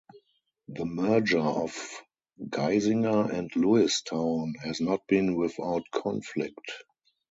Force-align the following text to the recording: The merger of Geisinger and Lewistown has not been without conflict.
The 0.67 0.83
merger 0.83 1.37
of 1.41 1.71
Geisinger 2.39 3.31
and 3.31 3.51
Lewistown 3.55 4.53
has 4.63 4.81
not 4.81 5.05
been 5.07 5.35
without 5.35 5.83
conflict. 5.91 6.71